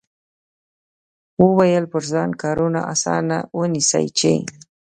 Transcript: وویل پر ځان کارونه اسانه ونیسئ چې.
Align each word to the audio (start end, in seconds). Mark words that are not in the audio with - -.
وویل 1.45 1.85
پر 1.91 2.03
ځان 2.11 2.29
کارونه 2.41 2.79
اسانه 2.93 3.37
ونیسئ 3.57 4.05
چې. 4.19 4.33